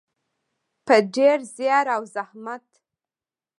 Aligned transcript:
په 0.85 0.95
ډیر 1.15 1.37
زیار 1.55 1.85
او 1.95 2.03
زحمت. 2.15 2.67